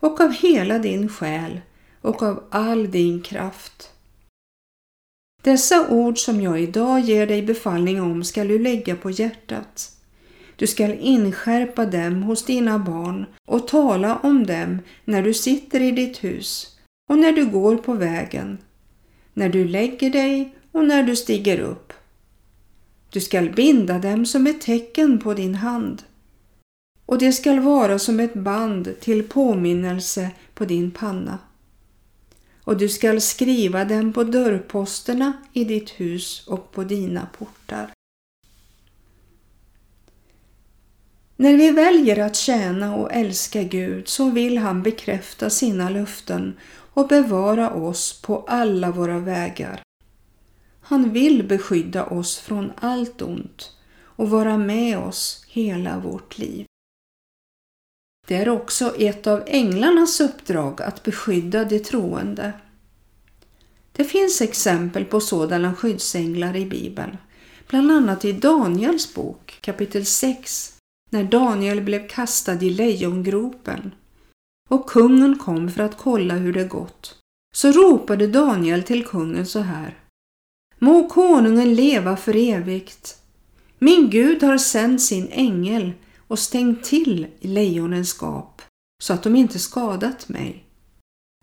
och 0.00 0.20
av 0.20 0.32
hela 0.32 0.78
din 0.78 1.08
själ 1.08 1.60
och 2.00 2.22
av 2.22 2.44
all 2.50 2.90
din 2.90 3.22
kraft. 3.22 3.90
Dessa 5.42 5.88
ord 5.88 6.18
som 6.18 6.40
jag 6.40 6.60
idag 6.60 7.00
ger 7.00 7.26
dig 7.26 7.42
befallning 7.42 8.00
om 8.00 8.24
skall 8.24 8.48
du 8.48 8.58
lägga 8.58 8.96
på 8.96 9.10
hjärtat. 9.10 9.90
Du 10.56 10.66
skall 10.66 10.96
inskärpa 11.00 11.86
dem 11.86 12.22
hos 12.22 12.44
dina 12.44 12.78
barn 12.78 13.26
och 13.46 13.68
tala 13.68 14.16
om 14.16 14.46
dem 14.46 14.78
när 15.04 15.22
du 15.22 15.34
sitter 15.34 15.80
i 15.80 15.90
ditt 15.90 16.24
hus 16.24 16.78
och 17.08 17.18
när 17.18 17.32
du 17.32 17.46
går 17.46 17.76
på 17.76 17.92
vägen, 17.92 18.58
när 19.34 19.48
du 19.48 19.64
lägger 19.64 20.10
dig 20.10 20.54
och 20.72 20.84
när 20.84 21.02
du 21.02 21.16
stiger 21.16 21.60
upp. 21.60 21.89
Du 23.10 23.20
skall 23.20 23.50
binda 23.50 23.98
dem 23.98 24.26
som 24.26 24.46
ett 24.46 24.60
tecken 24.60 25.18
på 25.18 25.34
din 25.34 25.54
hand 25.54 26.02
och 27.06 27.18
det 27.18 27.32
skall 27.32 27.60
vara 27.60 27.98
som 27.98 28.20
ett 28.20 28.34
band 28.34 28.94
till 29.00 29.28
påminnelse 29.28 30.30
på 30.54 30.64
din 30.64 30.90
panna 30.90 31.38
och 32.64 32.76
du 32.76 32.88
skall 32.88 33.20
skriva 33.20 33.84
dem 33.84 34.12
på 34.12 34.24
dörrposterna 34.24 35.32
i 35.52 35.64
ditt 35.64 35.90
hus 35.90 36.46
och 36.46 36.72
på 36.72 36.84
dina 36.84 37.28
portar. 37.38 37.92
När 41.36 41.56
vi 41.56 41.70
väljer 41.70 42.18
att 42.18 42.36
tjäna 42.36 42.96
och 42.96 43.12
älska 43.12 43.62
Gud 43.62 44.08
så 44.08 44.30
vill 44.30 44.58
han 44.58 44.82
bekräfta 44.82 45.50
sina 45.50 45.90
löften 45.90 46.56
och 46.70 47.08
bevara 47.08 47.70
oss 47.70 48.22
på 48.22 48.44
alla 48.48 48.90
våra 48.90 49.18
vägar. 49.18 49.82
Han 50.90 51.12
vill 51.12 51.42
beskydda 51.42 52.04
oss 52.04 52.38
från 52.38 52.72
allt 52.76 53.22
ont 53.22 53.76
och 54.02 54.30
vara 54.30 54.58
med 54.58 54.98
oss 54.98 55.44
hela 55.48 55.98
vårt 55.98 56.38
liv. 56.38 56.66
Det 58.26 58.36
är 58.36 58.48
också 58.48 58.94
ett 58.96 59.26
av 59.26 59.42
änglarnas 59.46 60.20
uppdrag 60.20 60.82
att 60.82 61.02
beskydda 61.02 61.64
de 61.64 61.78
troende. 61.78 62.52
Det 63.92 64.04
finns 64.04 64.40
exempel 64.40 65.04
på 65.04 65.20
sådana 65.20 65.74
skyddsänglar 65.74 66.56
i 66.56 66.66
Bibeln. 66.66 67.16
bland 67.68 67.90
annat 67.90 68.24
i 68.24 68.32
Daniels 68.32 69.14
bok 69.14 69.58
kapitel 69.60 70.06
6 70.06 70.76
när 71.10 71.24
Daniel 71.24 71.80
blev 71.80 72.08
kastad 72.08 72.62
i 72.62 72.70
lejongropen 72.70 73.94
och 74.68 74.88
kungen 74.88 75.38
kom 75.38 75.70
för 75.70 75.82
att 75.82 75.98
kolla 75.98 76.34
hur 76.34 76.52
det 76.52 76.64
gått. 76.64 77.16
Så 77.54 77.72
ropade 77.72 78.26
Daniel 78.26 78.82
till 78.82 79.06
kungen 79.06 79.46
så 79.46 79.60
här. 79.60 79.99
Må 80.82 81.08
konungen 81.08 81.74
leva 81.74 82.16
för 82.16 82.36
evigt. 82.36 83.18
Min 83.78 84.10
Gud 84.10 84.42
har 84.42 84.58
sänt 84.58 85.02
sin 85.02 85.28
ängel 85.28 85.92
och 86.18 86.38
stängt 86.38 86.84
till 86.84 87.26
lejonens 87.40 88.18
gap 88.20 88.62
så 89.02 89.12
att 89.12 89.22
de 89.22 89.36
inte 89.36 89.58
skadat 89.58 90.28
mig. 90.28 90.64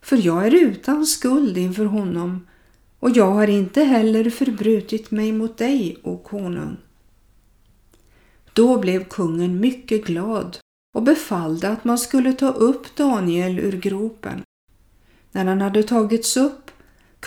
För 0.02 0.26
jag 0.26 0.48
är 0.48 0.52
utan 0.52 1.06
skuld 1.06 1.58
inför 1.58 1.86
honom 1.86 2.48
och 3.00 3.10
jag 3.10 3.32
har 3.32 3.48
inte 3.48 3.84
heller 3.84 4.30
förbrutit 4.30 5.12
mig 5.12 5.32
mot 5.32 5.58
dig, 5.58 5.98
o 6.04 6.18
konung. 6.18 6.78
Då 8.54 8.80
blev 8.80 9.04
kungen 9.04 9.60
mycket 9.60 10.06
glad 10.06 10.58
och 10.96 11.04
befallde 11.04 11.70
att 11.70 11.84
man 11.84 11.98
skulle 11.98 12.34
ta 12.34 12.50
upp 12.50 12.96
Daniel 12.96 13.60
ur 13.60 13.78
gropen. 13.78 14.42
När 15.32 15.46
han 15.46 15.62
hade 15.62 15.84
tagits 15.84 16.38
upp 16.38 16.67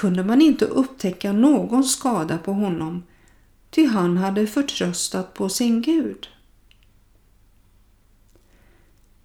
kunde 0.00 0.24
man 0.24 0.42
inte 0.42 0.64
upptäcka 0.64 1.32
någon 1.32 1.84
skada 1.84 2.38
på 2.38 2.52
honom, 2.52 3.02
ty 3.70 3.86
han 3.86 4.16
hade 4.16 4.46
förtröstat 4.46 5.34
på 5.34 5.48
sin 5.48 5.82
Gud. 5.82 6.28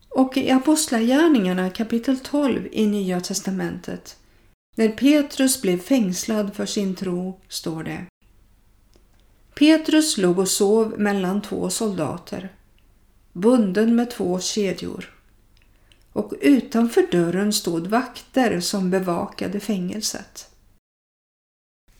Och 0.09 0.37
i 0.37 0.51
Apostlagärningarna 0.51 1.69
kapitel 1.69 2.19
12 2.19 2.67
i 2.71 2.87
Nya 2.87 3.21
testamentet, 3.21 4.17
när 4.75 4.89
Petrus 4.89 5.61
blev 5.61 5.79
fängslad 5.79 6.55
för 6.55 6.65
sin 6.65 6.95
tro, 6.95 7.39
står 7.47 7.83
det 7.83 8.05
Petrus 9.53 10.17
låg 10.17 10.39
och 10.39 10.49
sov 10.49 10.99
mellan 10.99 11.41
två 11.41 11.69
soldater, 11.69 12.53
bunden 13.33 13.95
med 13.95 14.11
två 14.11 14.39
kedjor. 14.39 15.13
Och 16.13 16.33
utanför 16.41 17.07
dörren 17.11 17.53
stod 17.53 17.87
vakter 17.87 18.59
som 18.59 18.89
bevakade 18.89 19.59
fängelset. 19.59 20.51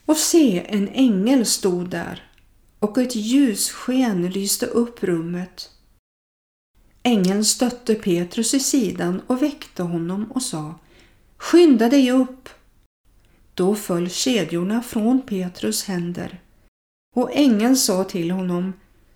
Och 0.06 0.18
se, 0.18 0.66
en 0.68 0.88
ängel 0.88 1.46
stod 1.46 1.90
där 1.90 2.32
och 2.80 2.98
ett 2.98 3.16
ljussken 3.16 4.30
lyste 4.30 4.66
upp 4.66 5.04
rummet. 5.04 5.70
Ängeln 7.04 7.46
stötte 7.46 7.96
Petrus 7.96 8.54
i 8.54 8.60
sidan 8.60 9.22
och 9.28 9.42
väckte 9.42 9.84
honom 9.84 10.32
och 10.32 10.42
sa 10.42 10.76
Skynda 11.38 11.90
dig 11.90 12.12
upp! 12.12 12.50
Då 13.54 13.76
föll 13.76 14.10
kedjorna 14.10 14.82
från 14.82 15.22
Petrus 15.22 15.84
händer 15.84 16.42
och 17.16 17.30
ängeln 17.34 17.78
sa 17.78 18.04
till 18.04 18.32
honom 18.32 18.74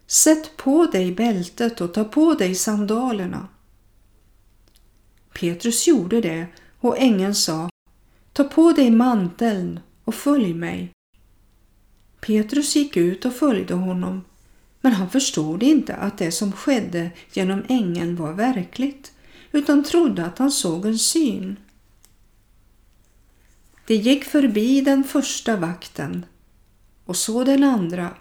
Sätt 0.08 0.58
på 0.58 0.86
dig 0.86 1.12
bältet 1.12 1.82
och 1.82 1.94
ta 1.94 2.04
på 2.04 2.34
dig 2.34 2.56
sandalerna. 2.56 3.48
Petrus 5.34 5.88
gjorde 5.88 6.22
det 6.22 6.48
och 6.80 6.98
ängeln 6.98 7.36
sa 7.36 7.70
Ta 8.34 8.44
på 8.44 8.72
dig 8.72 8.92
manteln 8.92 9.80
och 10.10 10.16
följ 10.16 10.54
mig. 10.54 10.92
Petrus 12.22 12.76
gick 12.76 12.98
ut 12.98 13.26
och 13.26 13.34
följde 13.34 13.74
honom 13.74 14.26
men 14.82 14.94
han 14.94 15.10
förstod 15.10 15.64
inte 15.64 15.96
att 15.96 16.18
det 16.18 16.32
som 16.32 16.52
skedde 16.52 17.12
genom 17.34 17.64
ängeln 17.70 18.16
var 18.16 18.34
verkligt 18.34 19.12
utan 19.52 19.84
trodde 19.84 20.26
att 20.26 20.38
han 20.38 20.52
såg 20.52 20.86
en 20.86 20.98
syn. 21.00 21.56
De 23.88 23.96
gick 23.96 24.24
förbi 24.24 24.82
den 24.82 25.04
första 25.04 25.56
vakten 25.56 26.26
och 27.06 27.16
så 27.16 27.44
den 27.44 27.64
andra 27.64 28.14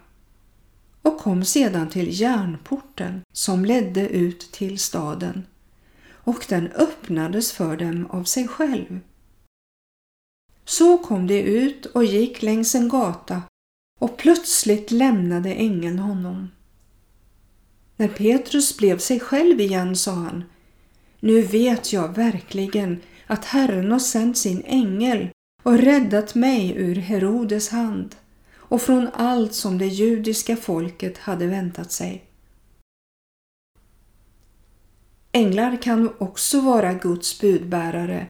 och 1.02 1.18
kom 1.18 1.44
sedan 1.44 1.88
till 1.88 2.20
järnporten 2.20 3.20
som 3.32 3.64
ledde 3.64 4.08
ut 4.08 4.52
till 4.52 4.78
staden 4.78 5.46
och 6.10 6.46
den 6.48 6.68
öppnades 6.68 7.52
för 7.52 7.76
dem 7.76 8.06
av 8.10 8.24
sig 8.24 8.48
själv. 8.48 9.00
Så 10.68 10.98
kom 10.98 11.26
de 11.26 11.42
ut 11.42 11.86
och 11.86 12.04
gick 12.04 12.42
längs 12.42 12.74
en 12.74 12.88
gata 12.88 13.42
och 14.00 14.16
plötsligt 14.16 14.90
lämnade 14.90 15.54
ängeln 15.54 15.98
honom. 15.98 16.50
När 17.96 18.08
Petrus 18.08 18.76
blev 18.76 18.98
sig 18.98 19.20
själv 19.20 19.60
igen 19.60 19.96
sa 19.96 20.10
han 20.10 20.44
Nu 21.20 21.42
vet 21.42 21.92
jag 21.92 22.14
verkligen 22.16 23.00
att 23.26 23.44
Herren 23.44 23.92
har 23.92 23.98
sänt 23.98 24.38
sin 24.38 24.62
ängel 24.64 25.28
och 25.62 25.78
räddat 25.78 26.34
mig 26.34 26.74
ur 26.76 26.94
Herodes 26.94 27.68
hand 27.68 28.16
och 28.54 28.82
från 28.82 29.08
allt 29.14 29.54
som 29.54 29.78
det 29.78 29.86
judiska 29.86 30.56
folket 30.56 31.18
hade 31.18 31.46
väntat 31.46 31.92
sig. 31.92 32.24
Änglar 35.32 35.82
kan 35.82 36.12
också 36.18 36.60
vara 36.60 36.94
Guds 36.94 37.40
budbärare, 37.40 38.28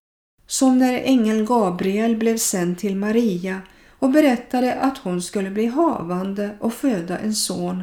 som 0.50 0.78
när 0.78 0.94
ängeln 0.94 1.44
Gabriel 1.44 2.16
blev 2.16 2.36
sänd 2.36 2.78
till 2.78 2.96
Maria 2.96 3.60
och 3.98 4.10
berättade 4.10 4.74
att 4.74 4.98
hon 4.98 5.22
skulle 5.22 5.50
bli 5.50 5.66
havande 5.66 6.56
och 6.60 6.74
föda 6.74 7.18
en 7.18 7.34
son 7.34 7.82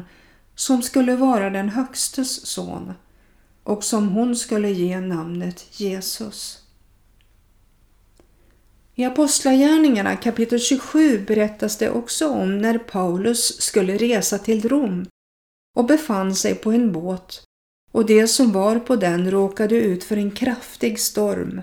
som 0.54 0.82
skulle 0.82 1.16
vara 1.16 1.50
den 1.50 1.68
Högstes 1.68 2.46
son 2.46 2.92
och 3.62 3.84
som 3.84 4.08
hon 4.08 4.36
skulle 4.36 4.70
ge 4.70 5.00
namnet 5.00 5.80
Jesus. 5.80 6.62
I 8.94 9.04
Apostlagärningarna 9.04 10.16
kapitel 10.16 10.60
27 10.60 11.24
berättas 11.26 11.78
det 11.78 11.90
också 11.90 12.28
om 12.28 12.58
när 12.58 12.78
Paulus 12.78 13.60
skulle 13.60 13.96
resa 13.96 14.38
till 14.38 14.68
Rom 14.68 15.06
och 15.76 15.86
befann 15.86 16.34
sig 16.34 16.54
på 16.54 16.72
en 16.72 16.92
båt 16.92 17.42
och 17.92 18.06
det 18.06 18.28
som 18.28 18.52
var 18.52 18.78
på 18.78 18.96
den 18.96 19.30
råkade 19.30 19.76
ut 19.76 20.04
för 20.04 20.16
en 20.16 20.30
kraftig 20.30 21.00
storm. 21.00 21.60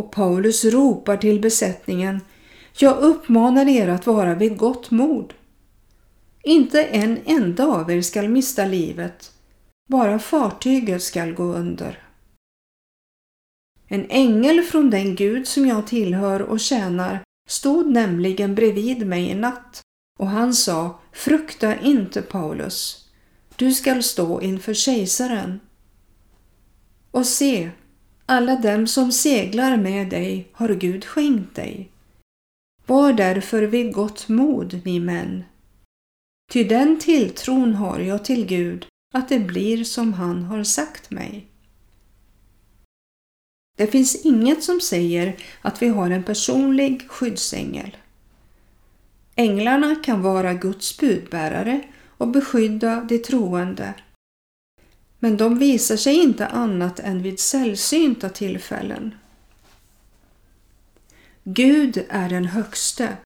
Och 0.00 0.12
Paulus 0.12 0.64
ropar 0.64 1.16
till 1.16 1.40
besättningen 1.40 2.20
Jag 2.78 2.98
uppmanar 2.98 3.68
er 3.68 3.88
att 3.88 4.06
vara 4.06 4.34
vid 4.34 4.56
gott 4.56 4.90
mod. 4.90 5.34
Inte 6.42 6.84
en 6.84 7.18
enda 7.24 7.66
av 7.66 7.90
er 7.90 8.02
skall 8.02 8.28
mista 8.28 8.64
livet, 8.64 9.32
bara 9.88 10.18
fartyget 10.18 11.02
skall 11.02 11.32
gå 11.32 11.42
under. 11.42 12.02
En 13.88 14.06
ängel 14.10 14.62
från 14.62 14.90
den 14.90 15.14
Gud 15.14 15.48
som 15.48 15.66
jag 15.66 15.86
tillhör 15.86 16.42
och 16.42 16.60
tjänar 16.60 17.22
stod 17.48 17.90
nämligen 17.90 18.54
bredvid 18.54 19.06
mig 19.06 19.30
i 19.30 19.34
natt 19.34 19.82
och 20.18 20.28
han 20.28 20.54
sa 20.54 20.98
Frukta 21.12 21.80
inte 21.80 22.22
Paulus, 22.22 23.08
du 23.56 23.74
skall 23.74 24.02
stå 24.02 24.40
inför 24.40 24.74
kejsaren. 24.74 25.60
Och 27.10 27.26
se, 27.26 27.70
alla 28.30 28.56
dem 28.56 28.86
som 28.86 29.12
seglar 29.12 29.76
med 29.76 30.08
dig 30.08 30.48
har 30.52 30.68
Gud 30.68 31.04
skänkt 31.04 31.56
dig. 31.56 31.90
Var 32.86 33.12
därför 33.12 33.62
vid 33.62 33.92
gott 33.92 34.28
mod, 34.28 34.80
ni 34.84 35.00
män. 35.00 35.44
Ty 36.52 36.64
den 36.64 36.98
tilltron 36.98 37.74
har 37.74 37.98
jag 37.98 38.24
till 38.24 38.46
Gud 38.46 38.86
att 39.14 39.28
det 39.28 39.38
blir 39.38 39.84
som 39.84 40.12
han 40.12 40.42
har 40.42 40.64
sagt 40.64 41.10
mig. 41.10 41.46
Det 43.76 43.86
finns 43.86 44.24
inget 44.24 44.64
som 44.64 44.80
säger 44.80 45.36
att 45.62 45.82
vi 45.82 45.88
har 45.88 46.10
en 46.10 46.22
personlig 46.22 47.10
skyddsängel. 47.10 47.96
Änglarna 49.34 49.96
kan 49.96 50.22
vara 50.22 50.54
Guds 50.54 50.98
budbärare 50.98 51.82
och 52.08 52.28
beskydda 52.28 53.00
de 53.08 53.18
troende. 53.18 53.94
Men 55.20 55.36
de 55.36 55.58
visar 55.58 55.96
sig 55.96 56.14
inte 56.14 56.46
annat 56.46 57.00
än 57.00 57.22
vid 57.22 57.40
sällsynta 57.40 58.28
tillfällen. 58.28 59.14
Gud 61.44 62.04
är 62.08 62.28
den 62.28 62.44
högste 62.44 63.16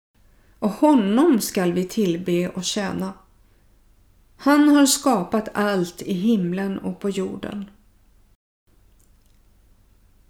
och 0.59 0.70
honom 0.70 1.40
skall 1.40 1.72
vi 1.72 1.85
tillbe 1.85 2.48
och 2.48 2.64
tjäna. 2.64 3.12
Han 4.37 4.68
har 4.68 4.87
skapat 4.87 5.48
allt 5.52 6.02
i 6.02 6.12
himlen 6.12 6.78
och 6.78 7.00
på 7.00 7.11
jorden. 7.11 7.70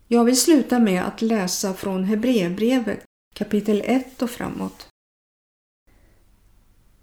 Jag 0.09 0.25
vill 0.25 0.41
sluta 0.41 0.79
med 0.79 1.07
att 1.07 1.23
läsa 1.23 1.75
från 1.75 2.05
Hebreerbrevet 2.05 3.05
kapitel 3.35 3.83
1 3.85 4.23
och 4.23 4.31
framåt. 4.31 4.89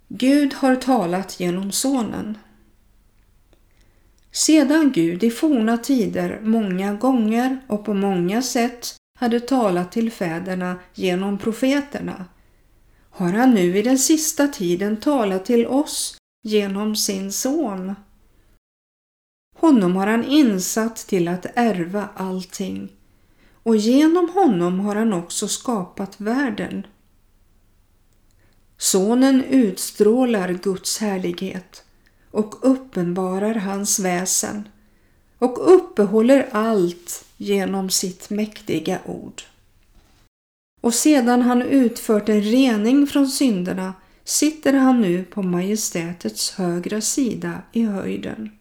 Gud 0.07 0.53
har 0.53 0.75
talat 0.75 1.39
genom 1.39 1.71
Sonen. 1.71 2.37
Sedan 4.31 4.91
Gud 4.91 5.23
i 5.23 5.29
forna 5.29 5.77
tider 5.77 6.39
många 6.43 6.93
gånger 6.93 7.61
och 7.67 7.85
på 7.85 7.93
många 7.93 8.41
sätt 8.41 8.95
hade 9.19 9.39
talat 9.39 9.91
till 9.91 10.11
fäderna 10.11 10.79
genom 10.93 11.37
profeterna 11.37 12.25
har 13.11 13.31
han 13.31 13.53
nu 13.53 13.77
i 13.77 13.81
den 13.81 13.97
sista 13.97 14.47
tiden 14.47 14.97
talat 14.97 15.45
till 15.45 15.67
oss 15.67 16.17
genom 16.43 16.95
sin 16.95 17.31
son. 17.31 17.95
Honom 19.57 19.95
har 19.95 20.07
han 20.07 20.23
insatt 20.23 20.95
till 20.95 21.27
att 21.27 21.45
ärva 21.55 22.09
allting 22.15 22.91
och 23.63 23.75
genom 23.75 24.29
honom 24.29 24.79
har 24.79 24.95
han 24.95 25.13
också 25.13 25.47
skapat 25.47 26.21
världen. 26.21 26.87
Sonen 28.77 29.43
utstrålar 29.43 30.53
Guds 30.53 30.97
härlighet 30.99 31.83
och 32.31 32.55
uppenbarar 32.61 33.55
hans 33.55 33.99
väsen 33.99 34.67
och 35.37 35.75
uppehåller 35.75 36.49
allt 36.51 37.25
genom 37.37 37.89
sitt 37.89 38.29
mäktiga 38.29 38.99
ord. 39.05 39.41
Och 40.81 40.93
sedan 40.93 41.41
han 41.41 41.61
utfört 41.61 42.29
en 42.29 42.41
rening 42.41 43.07
från 43.07 43.27
synderna 43.27 43.93
sitter 44.23 44.73
han 44.73 45.01
nu 45.01 45.23
på 45.23 45.43
majestätets 45.43 46.51
högra 46.51 47.01
sida 47.01 47.61
i 47.71 47.83
höjden. 47.83 48.51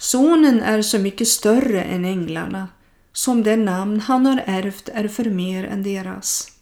Sonen 0.00 0.62
är 0.62 0.82
så 0.82 0.98
mycket 0.98 1.28
större 1.28 1.82
än 1.82 2.04
änglarna, 2.04 2.68
som 3.12 3.42
det 3.42 3.56
namn 3.56 4.00
han 4.00 4.26
har 4.26 4.42
ärvt 4.46 4.88
är 4.88 5.08
för 5.08 5.24
mer 5.24 5.64
än 5.64 5.82
deras. 5.82 6.52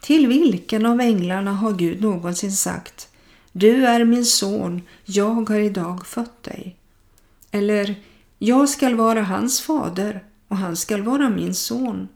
Till 0.00 0.26
vilken 0.26 0.86
av 0.86 1.00
änglarna 1.00 1.52
har 1.52 1.72
Gud 1.72 2.02
någonsin 2.02 2.52
sagt 2.52 3.08
du 3.56 3.86
är 3.86 4.04
min 4.04 4.24
son, 4.24 4.82
jag 5.04 5.48
har 5.48 5.58
idag 5.58 6.06
fött 6.06 6.42
dig? 6.42 6.76
Eller 7.50 7.94
Jag 8.38 8.68
skall 8.68 8.94
vara 8.94 9.22
hans 9.22 9.60
fader 9.60 10.24
och 10.48 10.56
han 10.56 10.76
skall 10.76 11.02
vara 11.02 11.30
min 11.30 11.54
son. 11.54 12.08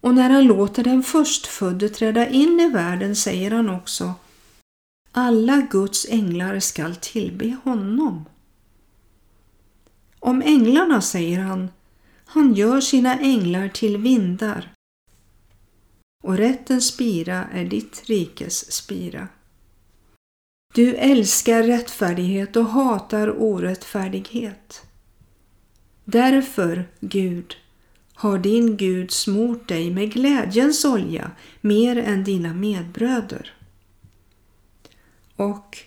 Och 0.00 0.14
när 0.14 0.30
han 0.30 0.44
låter 0.44 0.84
den 0.84 1.02
förstfödde 1.02 1.88
träda 1.88 2.28
in 2.28 2.60
i 2.60 2.68
världen 2.68 3.16
säger 3.16 3.50
han 3.50 3.70
också 3.70 4.14
Alla 5.12 5.66
Guds 5.70 6.06
änglar 6.08 6.60
skall 6.60 6.96
tillbe 6.96 7.56
honom. 7.64 8.24
Om 10.18 10.42
änglarna 10.42 11.00
säger 11.00 11.38
han 11.38 11.70
Han 12.24 12.54
gör 12.54 12.80
sina 12.80 13.18
änglar 13.18 13.68
till 13.68 13.96
vindar 13.96 14.72
och 16.24 16.36
rättens 16.36 16.88
spira 16.88 17.44
är 17.52 17.64
ditt 17.64 18.02
rikes 18.06 18.72
spira. 18.72 19.28
Du 20.74 20.94
älskar 20.94 21.62
rättfärdighet 21.62 22.56
och 22.56 22.66
hatar 22.66 23.42
orättfärdighet. 23.42 24.82
Därför, 26.04 26.88
Gud, 27.00 27.56
har 28.14 28.38
din 28.38 28.76
Gud 28.76 29.10
smort 29.10 29.68
dig 29.68 29.90
med 29.90 30.12
glädjens 30.12 30.84
olja 30.84 31.30
mer 31.60 31.96
än 31.96 32.24
dina 32.24 32.54
medbröder. 32.54 33.52
Och 35.36 35.78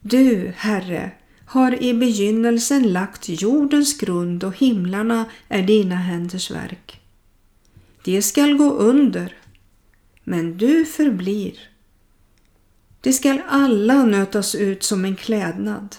du, 0.00 0.52
Herre, 0.56 1.10
har 1.46 1.82
i 1.82 1.94
begynnelsen 1.94 2.92
lagt 2.92 3.28
jordens 3.28 3.98
grund 3.98 4.44
och 4.44 4.56
himlarna 4.56 5.24
är 5.48 5.62
dina 5.62 5.96
händers 5.96 6.50
verk. 6.50 7.00
Det 8.04 8.22
skall 8.22 8.56
gå 8.56 8.70
under, 8.72 9.36
men 10.24 10.56
du 10.58 10.84
förblir. 10.84 11.69
Det 13.00 13.12
skall 13.12 13.42
alla 13.48 14.04
nötas 14.04 14.54
ut 14.54 14.82
som 14.82 15.04
en 15.04 15.16
klädnad. 15.16 15.96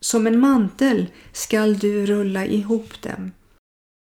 Som 0.00 0.26
en 0.26 0.40
mantel 0.40 1.06
skall 1.32 1.78
du 1.78 2.06
rulla 2.06 2.46
ihop 2.46 3.02
dem 3.02 3.32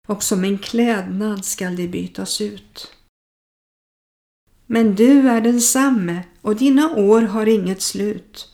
och 0.08 0.24
som 0.24 0.44
en 0.44 0.58
klädnad 0.58 1.46
skall 1.46 1.76
de 1.76 1.88
bytas 1.88 2.42
ut. 2.42 2.92
Men 4.66 4.96
du 4.96 5.30
är 5.30 5.42
densamme 5.42 6.24
och 6.42 6.56
dina 6.56 6.96
år 6.96 7.22
har 7.22 7.46
inget 7.46 7.82
slut. 7.82 8.50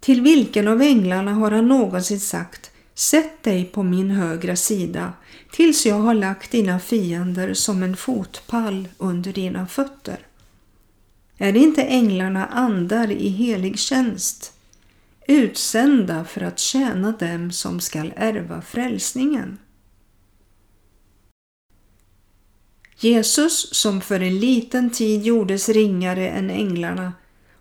Till 0.00 0.22
vilken 0.22 0.68
av 0.68 0.82
änglarna 0.82 1.32
har 1.34 1.50
han 1.50 1.68
någonsin 1.68 2.20
sagt 2.20 2.70
Sätt 2.94 3.42
dig 3.42 3.64
på 3.64 3.82
min 3.82 4.10
högra 4.10 4.56
sida 4.56 5.12
tills 5.52 5.86
jag 5.86 5.98
har 5.98 6.14
lagt 6.14 6.50
dina 6.50 6.80
fiender 6.80 7.54
som 7.54 7.82
en 7.82 7.96
fotpall 7.96 8.88
under 8.98 9.32
dina 9.32 9.66
fötter. 9.66 10.27
Är 11.38 11.56
inte 11.56 11.82
änglarna 11.82 12.46
andar 12.46 13.10
i 13.10 13.28
helig 13.28 13.78
tjänst, 13.78 14.52
utsända 15.26 16.24
för 16.24 16.40
att 16.40 16.58
tjäna 16.58 17.12
dem 17.12 17.52
som 17.52 17.80
skall 17.80 18.12
ärva 18.16 18.62
frälsningen? 18.62 19.58
Jesus 23.00 23.74
som 23.74 24.00
för 24.00 24.20
en 24.20 24.38
liten 24.38 24.90
tid 24.90 25.22
gjordes 25.22 25.68
ringare 25.68 26.28
än 26.28 26.50
änglarna, 26.50 27.12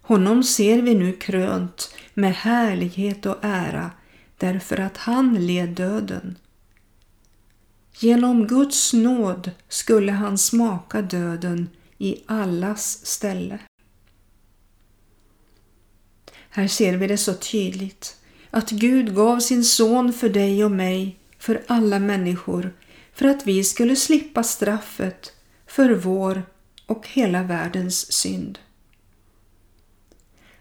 honom 0.02 0.44
ser 0.44 0.82
vi 0.82 0.96
nu 0.96 1.14
krönt 1.14 1.94
med 2.14 2.36
härlighet 2.36 3.26
och 3.26 3.38
ära 3.42 3.92
därför 4.38 4.80
att 4.80 4.98
han 4.98 5.46
led 5.48 5.70
döden. 5.70 6.38
Genom 8.00 8.48
Guds 8.48 8.94
nåd 8.94 9.52
skulle 9.68 10.12
han 10.12 10.38
smaka 10.38 11.02
döden 11.02 11.70
i 11.98 12.24
allas 12.26 13.06
ställe. 13.06 13.60
Här 16.58 16.68
ser 16.68 16.98
vi 16.98 17.08
det 17.08 17.18
så 17.18 17.34
tydligt 17.34 18.18
att 18.50 18.70
Gud 18.70 19.16
gav 19.16 19.40
sin 19.40 19.64
son 19.64 20.14
för 20.14 20.30
dig 20.30 20.66
och 20.66 20.72
mig, 20.72 21.20
för 21.40 21.64
alla 21.68 22.00
människor, 22.00 22.74
för 23.14 23.26
att 23.26 23.48
vi 23.48 23.64
skulle 23.64 23.96
slippa 23.96 24.44
straffet 24.44 25.34
för 25.68 25.90
vår 25.90 26.44
och 26.86 27.08
hela 27.08 27.44
världens 27.44 28.12
synd. 28.12 28.60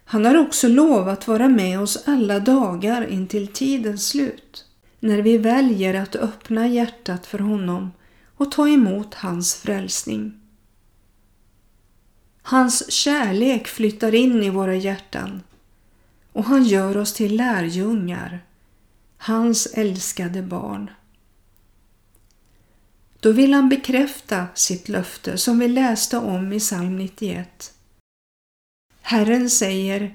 Han 0.05 0.25
har 0.25 0.39
också 0.39 0.69
lovat 0.69 1.29
vara 1.29 1.49
med 1.49 1.81
oss 1.81 2.03
alla 2.07 2.41
dagar 2.41 3.07
intill 3.07 3.49
tidens 3.49 4.09
slut, 4.09 4.65
när 5.01 5.19
vi 5.19 5.39
väljer 5.39 5.95
att 5.95 6.17
öppna 6.17 6.69
hjärtat 6.69 7.27
för 7.27 7.39
honom 7.39 7.93
och 8.37 8.53
ta 8.53 8.69
emot 8.69 9.15
hans 9.15 9.55
frälsning. 9.55 10.41
Hans 12.43 12.93
kärlek 12.93 13.67
flyttar 13.67 14.15
in 14.15 14.43
i 14.43 14.51
våra 14.51 14.75
hjärtan 14.75 15.43
och 16.37 16.45
han 16.45 16.65
gör 16.65 16.97
oss 16.97 17.15
till 17.15 17.37
lärjungar, 17.37 18.45
hans 19.17 19.67
älskade 19.67 20.43
barn. 20.43 20.91
Då 23.21 23.33
vill 23.33 23.55
han 23.55 23.69
bekräfta 23.69 24.47
sitt 24.55 24.89
löfte 24.89 25.39
som 25.39 25.59
vi 25.59 25.69
läste 25.69 26.19
om 26.19 26.53
i 26.53 26.59
psalm 26.59 26.97
91 26.97 27.75
Herren 29.01 29.51
säger 29.51 30.15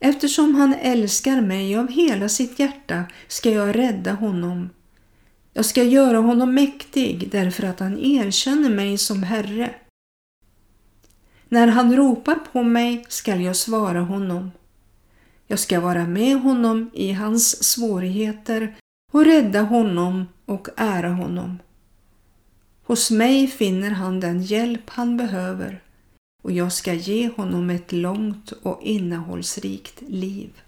Eftersom 0.00 0.54
han 0.54 0.74
älskar 0.74 1.40
mig 1.40 1.76
av 1.76 1.88
hela 1.88 2.28
sitt 2.28 2.58
hjärta 2.58 3.04
ska 3.28 3.50
jag 3.50 3.76
rädda 3.76 4.12
honom. 4.12 4.70
Jag 5.52 5.64
ska 5.64 5.82
göra 5.82 6.18
honom 6.18 6.54
mäktig 6.54 7.28
därför 7.30 7.62
att 7.62 7.80
han 7.80 7.98
erkänner 7.98 8.70
mig 8.70 8.98
som 8.98 9.22
Herre. 9.22 9.74
När 11.48 11.66
han 11.66 11.96
ropar 11.96 12.34
på 12.52 12.62
mig 12.62 13.04
skall 13.08 13.40
jag 13.40 13.56
svara 13.56 14.00
honom. 14.00 14.50
Jag 15.46 15.58
ska 15.58 15.80
vara 15.80 16.06
med 16.06 16.40
honom 16.40 16.90
i 16.94 17.12
hans 17.12 17.64
svårigheter 17.64 18.76
och 19.12 19.24
rädda 19.24 19.62
honom 19.62 20.28
och 20.44 20.68
ära 20.76 21.10
honom. 21.10 21.58
Hos 22.82 23.10
mig 23.10 23.46
finner 23.46 23.90
han 23.90 24.20
den 24.20 24.42
hjälp 24.42 24.90
han 24.90 25.16
behöver 25.16 25.82
och 26.42 26.52
jag 26.52 26.72
ska 26.72 26.92
ge 26.92 27.28
honom 27.28 27.70
ett 27.70 27.92
långt 27.92 28.52
och 28.52 28.82
innehållsrikt 28.82 30.02
liv. 30.08 30.62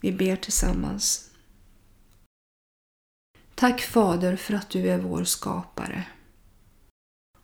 Vi 0.00 0.12
ber 0.12 0.36
tillsammans. 0.36 1.30
Tack 3.54 3.80
Fader 3.80 4.36
för 4.36 4.54
att 4.54 4.70
du 4.70 4.90
är 4.90 4.98
vår 4.98 5.24
skapare. 5.24 6.04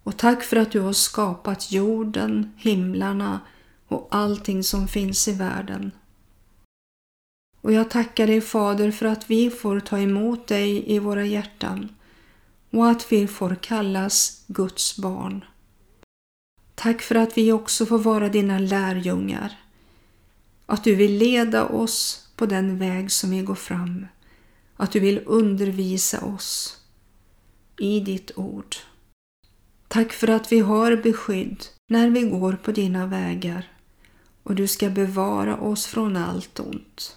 Och 0.02 0.16
tack 0.16 0.42
för 0.42 0.56
att 0.56 0.72
du 0.72 0.80
har 0.80 0.92
skapat 0.92 1.72
jorden, 1.72 2.52
himlarna 2.56 3.40
och 3.92 4.08
allting 4.10 4.64
som 4.64 4.88
finns 4.88 5.28
i 5.28 5.32
världen. 5.32 5.90
Och 7.60 7.72
jag 7.72 7.90
tackar 7.90 8.26
dig 8.26 8.40
Fader 8.40 8.90
för 8.90 9.06
att 9.06 9.30
vi 9.30 9.50
får 9.50 9.80
ta 9.80 9.98
emot 9.98 10.46
dig 10.46 10.94
i 10.94 10.98
våra 10.98 11.24
hjärtan 11.24 11.88
och 12.70 12.90
att 12.90 13.12
vi 13.12 13.26
får 13.26 13.54
kallas 13.54 14.44
Guds 14.46 14.98
barn. 14.98 15.44
Tack 16.74 17.02
för 17.02 17.14
att 17.14 17.38
vi 17.38 17.52
också 17.52 17.86
får 17.86 17.98
vara 17.98 18.28
dina 18.28 18.58
lärjungar. 18.58 19.58
Att 20.66 20.84
du 20.84 20.94
vill 20.94 21.18
leda 21.18 21.66
oss 21.66 22.28
på 22.36 22.46
den 22.46 22.78
väg 22.78 23.12
som 23.12 23.30
vi 23.30 23.42
går 23.42 23.54
fram. 23.54 24.06
Att 24.76 24.92
du 24.92 25.00
vill 25.00 25.22
undervisa 25.26 26.24
oss 26.24 26.80
i 27.78 28.00
ditt 28.00 28.30
ord. 28.36 28.76
Tack 29.88 30.12
för 30.12 30.28
att 30.28 30.52
vi 30.52 30.60
har 30.60 30.96
beskydd 30.96 31.64
när 31.88 32.10
vi 32.10 32.22
går 32.22 32.52
på 32.52 32.72
dina 32.72 33.06
vägar 33.06 33.71
och 34.42 34.54
du 34.54 34.66
ska 34.66 34.90
bevara 34.90 35.56
oss 35.56 35.86
från 35.86 36.16
allt 36.16 36.60
ont. 36.60 37.16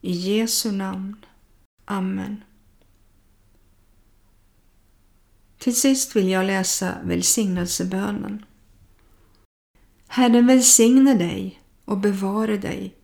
I 0.00 0.12
Jesu 0.12 0.72
namn. 0.72 1.16
Amen. 1.84 2.44
Till 5.58 5.76
sist 5.76 6.16
vill 6.16 6.28
jag 6.28 6.46
läsa 6.46 6.98
välsignelsebönen. 7.04 8.44
Herren 10.06 10.46
välsigne 10.46 11.14
dig 11.14 11.62
och 11.84 11.98
bevare 11.98 12.56
dig. 12.56 12.94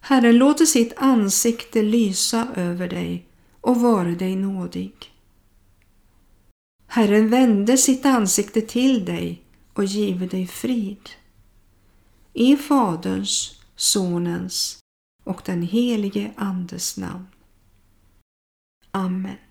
Herren 0.00 0.38
låter 0.38 0.64
sitt 0.64 0.92
ansikte 0.96 1.82
lysa 1.82 2.48
över 2.54 2.88
dig 2.88 3.26
och 3.60 3.80
vare 3.80 4.14
dig 4.14 4.36
nådig. 4.36 4.92
Herren 6.86 7.30
vände 7.30 7.76
sitt 7.76 8.06
ansikte 8.06 8.60
till 8.60 9.04
dig 9.04 9.42
och 9.78 9.84
give 9.84 10.26
dig 10.26 10.46
frid. 10.46 11.10
I 12.32 12.56
Faderns, 12.56 13.60
Sonens 13.76 14.78
och 15.24 15.42
den 15.44 15.62
helige 15.62 16.32
Andes 16.36 16.96
namn. 16.96 17.26
Amen. 18.90 19.47